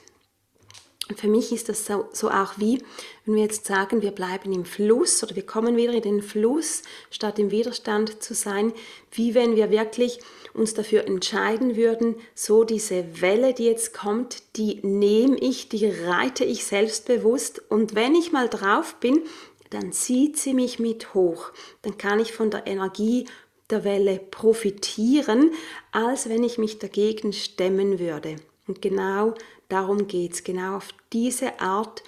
Und 1.08 1.18
für 1.18 1.28
mich 1.28 1.52
ist 1.52 1.70
das 1.70 1.86
so, 1.86 2.06
so, 2.12 2.30
auch 2.30 2.58
wie, 2.58 2.82
wenn 3.24 3.36
wir 3.36 3.42
jetzt 3.42 3.64
sagen, 3.64 4.02
wir 4.02 4.10
bleiben 4.10 4.52
im 4.52 4.66
Fluss 4.66 5.22
oder 5.22 5.34
wir 5.36 5.46
kommen 5.46 5.76
wieder 5.76 5.94
in 5.94 6.02
den 6.02 6.22
Fluss, 6.22 6.82
statt 7.10 7.38
im 7.38 7.50
Widerstand 7.50 8.22
zu 8.22 8.34
sein, 8.34 8.74
wie 9.12 9.34
wenn 9.34 9.56
wir 9.56 9.70
wirklich 9.70 10.20
uns 10.52 10.74
dafür 10.74 11.06
entscheiden 11.06 11.76
würden, 11.76 12.16
so 12.34 12.64
diese 12.64 13.22
Welle, 13.22 13.54
die 13.54 13.64
jetzt 13.64 13.94
kommt, 13.94 14.42
die 14.56 14.80
nehme 14.82 15.38
ich, 15.38 15.70
die 15.70 15.86
reite 15.86 16.44
ich 16.44 16.64
selbstbewusst 16.66 17.62
und 17.70 17.94
wenn 17.94 18.14
ich 18.14 18.32
mal 18.32 18.48
drauf 18.48 18.96
bin, 18.96 19.22
dann 19.70 19.92
zieht 19.92 20.38
sie 20.38 20.54
mich 20.54 20.78
mit 20.78 21.14
hoch. 21.14 21.52
Dann 21.82 21.98
kann 21.98 22.20
ich 22.20 22.32
von 22.32 22.50
der 22.50 22.66
Energie 22.66 23.26
der 23.70 23.84
Welle 23.84 24.18
profitieren, 24.18 25.52
als 25.92 26.28
wenn 26.28 26.42
ich 26.42 26.58
mich 26.58 26.78
dagegen 26.78 27.32
stemmen 27.32 27.98
würde. 27.98 28.36
Und 28.66 28.82
genau 28.82 29.34
darum 29.68 30.06
geht 30.06 30.34
es. 30.34 30.44
Genau 30.44 30.76
auf 30.76 30.88
diese 31.12 31.60
Art 31.60 32.02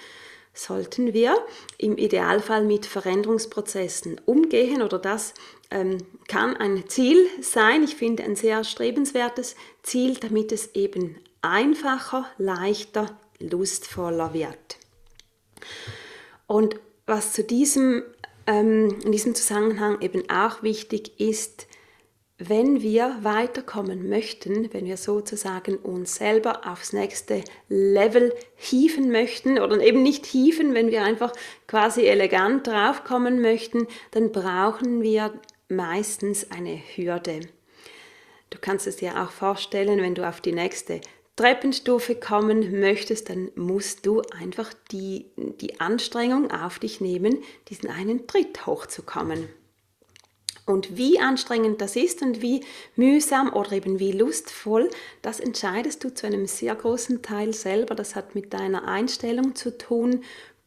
sollten 0.55 1.13
wir 1.13 1.37
im 1.79 1.97
Idealfall 1.97 2.65
mit 2.65 2.87
Veränderungsprozessen 2.87 4.21
umgehen 4.27 4.83
oder 4.83 4.99
das 4.99 5.35
ähm, 5.71 5.99
kann 6.29 6.57
ein 6.57 6.89
Ziel 6.89 7.27
sein. 7.41 7.83
Ich 7.83 7.97
finde 7.97 8.25
ein 8.25 8.37
sehr 8.37 8.65
strebenswertes 8.65 9.55
Ziel, 9.83 10.15
damit 10.15 10.53
es 10.53 10.75
eben 10.75 11.17
einfacher, 11.43 12.27
leichter, 12.39 13.19
lustvoller 13.39 14.35
wird. 14.35 14.79
Und 16.47 16.77
was 17.11 17.33
zu 17.33 17.45
diesem, 17.45 18.03
ähm, 18.47 18.97
in 19.05 19.13
diesem 19.13 19.35
Zusammenhang 19.35 20.01
eben 20.01 20.23
auch 20.31 20.63
wichtig 20.63 21.21
ist, 21.21 21.67
wenn 22.39 22.81
wir 22.81 23.19
weiterkommen 23.21 24.09
möchten, 24.09 24.73
wenn 24.73 24.87
wir 24.87 24.97
sozusagen 24.97 25.77
uns 25.77 26.15
selber 26.15 26.67
aufs 26.67 26.95
nächste 26.95 27.45
Level 27.69 28.35
hieven 28.57 29.11
möchten 29.11 29.59
oder 29.59 29.79
eben 29.81 30.03
nicht 30.03 30.25
hieven, 30.25 30.73
wenn 30.73 30.91
wir 30.91 31.05
einfach 31.05 31.33
quasi 31.67 32.07
elegant 32.07 32.67
draufkommen 32.67 33.43
möchten, 33.43 33.87
dann 34.13 34.33
brauchen 34.33 35.03
wir 35.03 35.35
meistens 35.69 36.51
eine 36.51 36.81
Hürde. 36.97 37.41
Du 38.49 38.59
kannst 38.59 38.87
es 38.87 38.97
dir 38.97 39.21
auch 39.23 39.31
vorstellen, 39.31 40.01
wenn 40.01 40.15
du 40.15 40.27
auf 40.27 40.41
die 40.41 40.53
nächste 40.53 41.03
Treppenstufe 41.41 42.17
kommen 42.17 42.81
möchtest, 42.81 43.31
dann 43.31 43.51
musst 43.55 44.05
du 44.05 44.21
einfach 44.39 44.75
die, 44.93 45.25
die 45.39 45.81
Anstrengung 45.81 46.51
auf 46.51 46.79
dich 46.79 47.01
nehmen, 47.01 47.39
diesen 47.69 47.89
einen 47.89 48.27
Tritt 48.27 48.67
hochzukommen. 48.67 49.49
Und 50.67 50.99
wie 50.99 51.19
anstrengend 51.19 51.81
das 51.81 51.97
ist 51.97 52.21
und 52.21 52.43
wie 52.43 52.63
mühsam 52.95 53.55
oder 53.55 53.73
eben 53.73 53.99
wie 53.99 54.13
lustvoll, 54.13 54.91
das 55.23 55.41
entscheidest 55.41 56.05
du 56.05 56.13
zu 56.13 56.27
einem 56.27 56.47
sehr 56.47 56.75
großen 56.75 57.23
Teil 57.23 57.55
selber. 57.55 57.95
Das 57.95 58.17
hat 58.17 58.35
mit 58.35 58.53
deiner 58.53 58.87
Einstellung 58.87 59.55
zu 59.55 59.79
tun, 59.79 60.23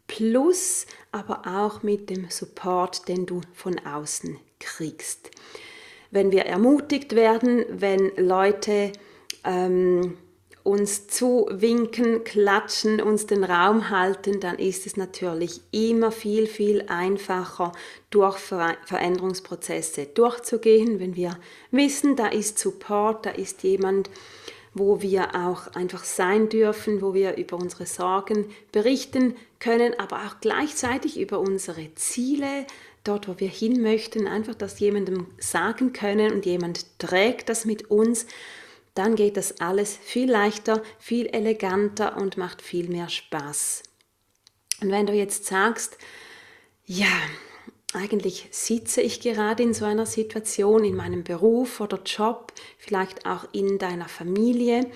plus 0.08 0.88
aber 1.12 1.44
auch 1.46 1.84
mit 1.84 2.10
dem 2.10 2.32
Support, 2.32 3.08
den 3.08 3.28
du 3.28 3.42
von 3.54 3.78
außen 3.78 4.40
kriegst. 4.60 5.30
Wenn 6.10 6.32
wir 6.32 6.48
ermutigt 6.48 7.16
werden, 7.16 7.64
wenn 7.70 8.12
Leute 8.18 8.92
ähm, 9.44 10.18
uns 10.64 11.08
zuwinken, 11.08 12.24
klatschen, 12.24 13.02
uns 13.02 13.28
den 13.28 13.44
Raum 13.44 13.90
halten, 13.90 14.40
dann 14.40 14.58
ist 14.58 14.86
es 14.86 14.96
natürlich 14.96 15.60
immer 15.72 16.12
viel, 16.12 16.48
viel 16.48 16.86
einfacher, 16.88 17.74
durch 18.10 18.38
Veränderungsprozesse 18.38 20.06
durchzugehen, 20.06 21.00
wenn 21.00 21.16
wir 21.16 21.38
wissen, 21.72 22.16
da 22.16 22.28
ist 22.28 22.60
Support, 22.60 23.26
da 23.26 23.32
ist 23.32 23.64
jemand, 23.64 24.10
wo 24.74 25.02
wir 25.02 25.36
auch 25.36 25.68
einfach 25.76 26.04
sein 26.04 26.50
dürfen, 26.50 27.02
wo 27.02 27.14
wir 27.14 27.38
über 27.38 27.58
unsere 27.58 27.86
Sorgen 27.86 28.46
berichten 28.72 29.36
können, 29.60 30.00
aber 30.00 30.18
auch 30.26 30.40
gleichzeitig 30.42 31.20
über 31.20 31.40
unsere 31.40 31.94
Ziele, 31.96 32.66
dort, 33.04 33.28
wo 33.28 33.40
wir 33.40 33.50
hin 33.50 33.82
möchten, 33.82 34.28
einfach 34.28 34.56
das 34.56 34.80
jemandem 34.80 35.28
sagen 35.38 35.92
können 35.92 36.32
und 36.32 36.46
jemand 36.46 36.86
trägt 37.00 37.50
das 37.50 37.66
mit 37.66 37.92
uns 37.92 38.26
dann 38.96 39.16
geht 39.16 39.38
das 39.38 39.60
alles 39.60 39.96
viel 39.96 40.30
leichter, 40.30 40.84
viel 41.00 41.28
eleganter 41.28 42.18
und 42.18 42.38
macht 42.38 42.62
viel 42.62 42.90
mehr 42.90 43.10
Spaß. 43.10 43.84
Und 44.82 44.92
wenn 44.92 45.06
du 45.06 45.14
jetzt 45.14 45.46
sagst, 45.46 45.98
ja, 46.86 47.08
eigentlich 47.94 48.48
sitze 48.52 49.02
ich 49.02 49.20
gerade 49.20 49.64
in 49.64 49.74
so 49.74 49.86
einer 49.86 50.06
Situation, 50.06 50.84
in 50.84 50.96
meinem 50.96 51.24
Beruf 51.24 51.80
oder 51.80 52.00
Job, 52.04 52.52
vielleicht 52.78 53.26
auch 53.26 53.46
in 53.52 53.78
deiner 53.78 54.08
Familie, 54.08 54.88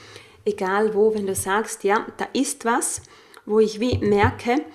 egal 0.45 0.93
wo, 0.93 1.13
wenn 1.13 1.27
du 1.27 1.35
sagst, 1.35 1.83
ja, 1.83 2.05
da 2.17 2.27
ist 2.33 2.65
was, 2.65 3.01
wo 3.45 3.59
ich 3.59 3.79
wie 3.79 3.97
merke, 3.99 4.65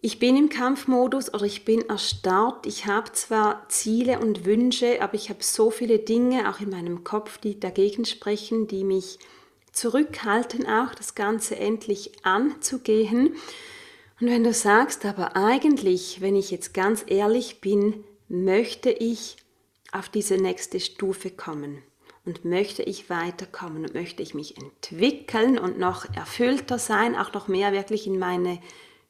ich 0.00 0.18
bin 0.20 0.36
im 0.36 0.48
Kampfmodus 0.48 1.34
oder 1.34 1.44
ich 1.44 1.64
bin 1.64 1.88
erstarrt. 1.88 2.66
Ich 2.66 2.86
habe 2.86 3.10
zwar 3.12 3.68
Ziele 3.68 4.20
und 4.20 4.44
Wünsche, 4.44 5.02
aber 5.02 5.14
ich 5.14 5.28
habe 5.28 5.42
so 5.42 5.70
viele 5.70 5.98
Dinge 5.98 6.48
auch 6.48 6.60
in 6.60 6.70
meinem 6.70 7.02
Kopf, 7.02 7.38
die 7.38 7.58
dagegen 7.58 8.04
sprechen, 8.04 8.68
die 8.68 8.84
mich 8.84 9.18
zurückhalten, 9.72 10.66
auch 10.66 10.94
das 10.94 11.14
Ganze 11.16 11.56
endlich 11.56 12.12
anzugehen. 12.24 13.34
Und 14.20 14.28
wenn 14.28 14.44
du 14.44 14.52
sagst, 14.52 15.04
aber 15.04 15.36
eigentlich, 15.36 16.20
wenn 16.20 16.36
ich 16.36 16.50
jetzt 16.50 16.74
ganz 16.74 17.04
ehrlich 17.06 17.60
bin, 17.60 18.04
möchte 18.28 18.90
ich 18.90 19.36
auf 19.90 20.08
diese 20.08 20.36
nächste 20.36 20.78
Stufe 20.80 21.30
kommen 21.30 21.82
und 22.24 22.44
möchte 22.44 22.82
ich 22.82 23.10
weiterkommen 23.10 23.84
und 23.84 23.94
möchte 23.94 24.22
ich 24.22 24.34
mich 24.34 24.56
entwickeln 24.58 25.58
und 25.58 25.78
noch 25.78 26.04
erfüllter 26.14 26.78
sein, 26.78 27.16
auch 27.16 27.32
noch 27.32 27.48
mehr 27.48 27.72
wirklich 27.72 28.06
in 28.06 28.18
meine 28.18 28.60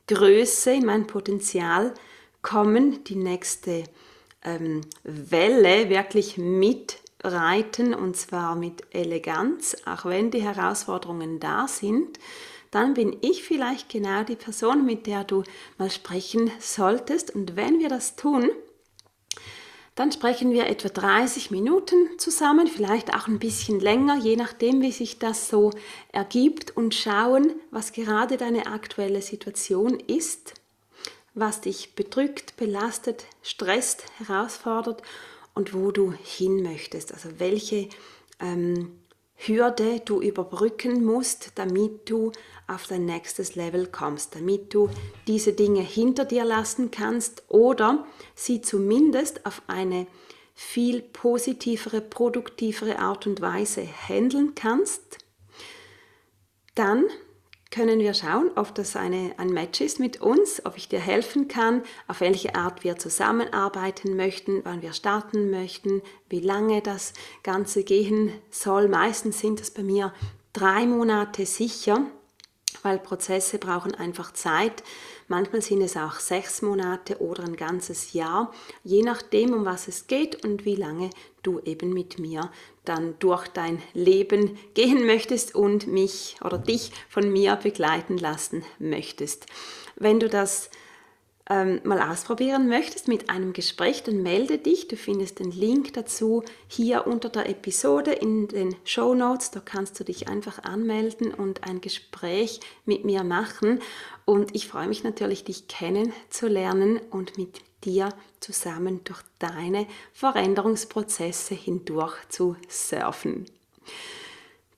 Größe, 0.09 0.73
in 0.73 0.87
mein 0.87 1.07
Potenzial 1.07 1.95
kommen, 2.43 3.05
die 3.05 3.17
nächste 3.17 3.85
ähm, 4.43 4.81
Welle 5.05 5.89
wirklich 5.89 6.39
mitreiten 6.39 7.95
und 7.95 8.17
zwar 8.17 8.57
mit 8.57 8.83
Eleganz, 8.91 9.77
auch 9.87 10.05
wenn 10.05 10.31
die 10.31 10.43
Herausforderungen 10.43 11.41
da 11.41 11.69
sind, 11.69 12.19
dann 12.71 12.95
bin 12.95 13.17
ich 13.21 13.45
vielleicht 13.45 13.89
genau 13.89 14.25
die 14.25 14.37
Person, 14.37 14.85
mit 14.85 15.07
der 15.07 15.25
du 15.25 15.43
mal 15.79 15.91
sprechen 15.91 16.51
solltest. 16.59 17.35
Und 17.35 17.57
wenn 17.57 17.79
wir 17.79 17.89
das 17.89 18.17
tun, 18.17 18.51
dann 19.99 20.13
sprechen 20.13 20.53
wir 20.53 20.69
etwa 20.69 20.89
30 20.89 21.51
Minuten 21.51 21.97
zusammen, 22.19 22.69
vielleicht 22.69 23.15
auch 23.15 23.27
ein 23.27 23.41
bisschen 23.41 23.81
länger, 23.81 24.17
je 24.17 24.37
nachdem, 24.37 24.81
wie 24.81 24.93
sich 24.93 25.19
das 25.19 25.49
so 25.49 25.73
ergibt 26.13 26.77
und 26.77 26.95
schauen, 26.95 27.55
was 27.73 27.91
gerade 27.91 28.37
deine 28.37 28.69
aktuelle 28.69 29.23
Situation 29.23 29.99
ist, 29.99 30.55
was 31.35 31.63
dich 31.63 31.97
bedrückt, 31.97 32.57
belastet, 32.57 33.25
stresst, 33.43 34.05
herausfordert 34.19 35.03
und 35.53 35.75
wo 35.75 35.91
du 35.91 36.13
hin 36.13 36.63
möchtest. 36.63 37.13
Also 37.13 37.41
welche 37.41 37.89
ähm, 38.39 39.01
Hürde 39.39 40.01
du 40.05 40.21
überbrücken 40.21 41.05
musst, 41.05 41.53
damit 41.55 42.11
du 42.11 42.33
auf 42.67 42.87
dein 42.87 43.05
nächstes 43.05 43.55
Level 43.55 43.87
kommst, 43.87 44.35
damit 44.35 44.75
du 44.75 44.91
diese 45.29 45.53
Dinge 45.53 45.81
hinter 45.81 46.25
dir 46.25 46.45
lassen 46.45 46.91
kannst 46.91 47.45
oder 47.49 48.05
sie 48.35 48.61
zumindest 48.61 49.47
auf 49.47 49.63
eine 49.69 50.07
viel 50.55 51.03
positivere, 51.03 52.01
produktivere 52.01 52.99
Art 52.99 53.29
und 53.29 53.41
Weise 53.41 53.87
handeln 53.87 54.57
kannst, 54.57 55.19
dann 56.75 57.05
können 57.71 58.01
wir 58.01 58.15
schauen, 58.15 58.51
ob 58.57 58.75
das 58.75 58.97
eine, 58.97 59.35
ein 59.37 59.51
Match 59.51 59.81
ist 59.81 60.01
mit 60.01 60.21
uns, 60.21 60.65
ob 60.65 60.77
ich 60.77 60.89
dir 60.89 61.01
helfen 61.01 61.49
kann, 61.49 61.83
auf 62.07 62.21
welche 62.21 62.55
Art 62.55 62.83
wir 62.83 62.97
zusammenarbeiten 62.97 64.17
möchten, 64.17 64.65
wann 64.65 64.81
wir 64.83 64.95
starten 64.95 65.51
möchten, 65.51 66.03
wie 66.29 66.41
lange 66.41 66.81
das 66.81 67.13
Ganze 67.43 67.85
gehen 67.85 68.33
soll. 68.51 68.89
Meistens 68.89 69.41
sind 69.41 69.61
es 69.61 69.71
bei 69.71 69.83
mir 69.83 70.15
drei 70.53 70.87
Monate 70.87 71.45
sicher 71.45 72.07
weil 72.89 72.99
Prozesse 72.99 73.59
brauchen 73.59 73.95
einfach 73.95 74.33
Zeit. 74.33 74.83
Manchmal 75.29 75.61
sind 75.61 75.83
es 75.83 75.95
auch 75.95 76.15
sechs 76.15 76.63
Monate 76.63 77.21
oder 77.21 77.45
ein 77.45 77.55
ganzes 77.55 78.15
Jahr, 78.15 78.51
je 78.83 79.03
nachdem, 79.03 79.53
um 79.53 79.67
was 79.67 79.89
es 79.89 80.07
geht 80.07 80.43
und 80.43 80.65
wie 80.65 80.75
lange 80.75 81.11
du 81.43 81.61
eben 81.61 81.93
mit 81.93 82.19
mir 82.19 82.51
dann 82.87 83.15
durch 83.19 83.47
dein 83.49 83.83
Leben 83.93 84.57
gehen 84.73 85.05
möchtest 85.05 85.55
und 85.55 85.87
mich 85.87 86.37
oder 86.43 86.57
dich 86.57 86.93
von 87.11 87.31
mir 87.31 87.57
begleiten 87.57 88.17
lassen 88.17 88.65
möchtest. 88.79 89.45
Wenn 89.97 90.19
du 90.19 90.31
das 90.31 90.71
ähm, 91.51 91.81
mal 91.85 92.01
ausprobieren 92.01 92.69
möchtest 92.69 93.09
mit 93.09 93.31
einem 93.31 93.53
Gespräch, 93.53 94.03
dann 94.03 94.23
melde 94.23 94.59
dich. 94.59 94.89
Du 94.89 94.97
findest 94.97 95.39
den 95.39 95.51
Link 95.51 95.95
dazu 95.95 96.43
hier 96.67 97.07
unter 97.07 97.31
der 97.31 97.49
Episode 97.49 98.13
in 98.13 98.49
den 98.49 98.77
Show 98.85 99.15
Notes. 99.15 99.51
Da 99.51 99.61
kannst 99.61 99.99
du 99.99 100.05
dich 100.05 100.29
einfach 100.29 100.63
anmelden 100.63 101.33
und 101.33 101.65
ein 101.65 101.81
Gespräch 101.81 102.61
mit 102.85 103.05
mir 103.05 103.25
machen. 103.25 103.81
Und 104.27 104.55
ich 104.55 104.69
freue 104.69 104.89
mich 104.89 105.05
natürlich, 105.05 105.45
dich 105.45 105.69
kennenzulernen 105.69 107.01
und 107.11 107.39
mit 107.39 107.63
dir 107.85 108.11
zusammen 108.41 109.03
durch 109.05 109.21
deine 109.39 109.87
Veränderungsprozesse 110.13 111.55
hindurch 111.55 112.17
zu 112.29 112.57
surfen. 112.69 113.47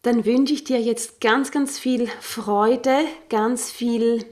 Dann 0.03 0.25
wünsche 0.25 0.55
ich 0.55 0.65
dir 0.65 0.81
jetzt 0.81 1.21
ganz, 1.21 1.51
ganz 1.51 1.79
viel 1.79 2.07
Freude, 2.21 3.05
ganz 3.29 3.71
viel 3.71 4.25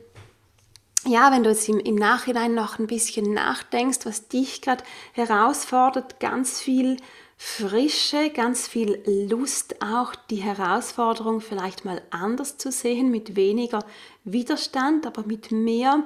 ja, 1.06 1.30
wenn 1.32 1.42
du 1.42 1.50
jetzt 1.50 1.68
im, 1.68 1.78
im 1.78 1.94
Nachhinein 1.94 2.54
noch 2.54 2.78
ein 2.78 2.86
bisschen 2.86 3.32
nachdenkst, 3.32 4.00
was 4.04 4.28
dich 4.28 4.62
gerade 4.62 4.84
herausfordert, 5.12 6.20
ganz 6.20 6.60
viel 6.60 6.96
Frische, 7.36 8.30
ganz 8.30 8.66
viel 8.66 9.00
Lust 9.30 9.80
auch, 9.80 10.16
die 10.16 10.42
Herausforderung 10.42 11.40
vielleicht 11.40 11.84
mal 11.84 12.02
anders 12.10 12.58
zu 12.58 12.72
sehen, 12.72 13.12
mit 13.12 13.36
weniger 13.36 13.84
Widerstand, 14.24 15.06
aber 15.06 15.22
mit 15.22 15.52
mehr, 15.52 16.04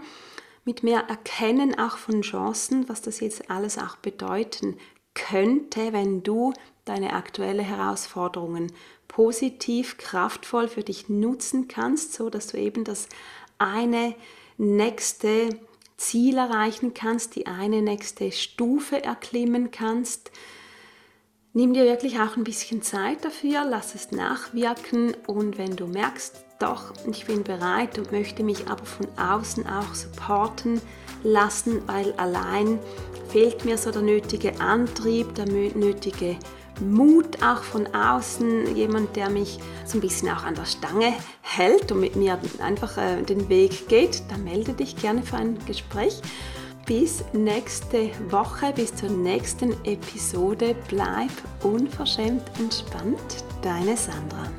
mit 0.66 0.82
mehr 0.82 1.08
Erkennen 1.08 1.78
auch 1.78 1.96
von 1.96 2.20
Chancen, 2.20 2.86
was 2.90 3.00
das 3.00 3.20
jetzt 3.20 3.50
alles 3.50 3.78
auch 3.78 3.96
bedeuten 3.96 4.76
könnte, 5.14 5.94
wenn 5.94 6.22
du 6.22 6.52
deine 6.84 7.14
aktuelle 7.14 7.62
Herausforderungen 7.62 8.70
positiv, 9.08 9.96
kraftvoll 9.96 10.68
für 10.68 10.82
dich 10.82 11.08
nutzen 11.08 11.66
kannst, 11.66 12.12
so 12.12 12.28
dass 12.28 12.48
du 12.48 12.58
eben 12.58 12.84
das 12.84 13.08
eine 13.56 14.14
nächste 14.56 15.50
Ziel 15.96 16.38
erreichen 16.38 16.94
kannst, 16.94 17.36
die 17.36 17.46
eine 17.46 17.82
nächste 17.82 18.32
Stufe 18.32 19.02
erklimmen 19.02 19.70
kannst. 19.70 20.30
Nimm 21.54 21.74
dir 21.74 21.84
wirklich 21.84 22.18
auch 22.18 22.36
ein 22.36 22.44
bisschen 22.44 22.82
Zeit 22.82 23.24
dafür, 23.24 23.64
lass 23.68 23.94
es 23.94 24.10
nachwirken 24.10 25.14
und 25.26 25.58
wenn 25.58 25.76
du 25.76 25.86
merkst, 25.86 26.44
doch, 26.58 26.94
ich 27.10 27.26
bin 27.26 27.42
bereit 27.44 27.98
und 27.98 28.10
möchte 28.10 28.42
mich 28.42 28.68
aber 28.68 28.84
von 28.84 29.06
außen 29.18 29.66
auch 29.66 29.94
supporten 29.94 30.80
lassen, 31.22 31.82
weil 31.86 32.12
allein 32.14 32.78
fehlt 33.28 33.64
mir 33.64 33.76
so 33.76 33.90
der 33.90 34.02
nötige 34.02 34.60
Antrieb, 34.60 35.34
der 35.34 35.46
nötige 35.46 36.38
Mut 36.90 37.42
auch 37.42 37.62
von 37.62 37.86
außen, 37.94 38.76
jemand, 38.76 39.16
der 39.16 39.30
mich 39.30 39.58
so 39.84 39.98
ein 39.98 40.00
bisschen 40.00 40.28
auch 40.28 40.44
an 40.44 40.54
der 40.54 40.66
Stange 40.66 41.14
hält 41.42 41.92
und 41.92 42.00
mit 42.00 42.16
mir 42.16 42.38
einfach 42.60 42.96
äh, 42.98 43.22
den 43.22 43.48
Weg 43.48 43.88
geht, 43.88 44.22
dann 44.30 44.44
melde 44.44 44.72
dich 44.72 44.96
gerne 44.96 45.22
für 45.22 45.36
ein 45.36 45.58
Gespräch. 45.66 46.20
Bis 46.86 47.24
nächste 47.32 48.10
Woche, 48.30 48.72
bis 48.74 48.94
zur 48.94 49.10
nächsten 49.10 49.72
Episode. 49.84 50.74
Bleib 50.88 51.30
unverschämt 51.62 52.42
entspannt. 52.58 53.44
Deine 53.62 53.96
Sandra. 53.96 54.50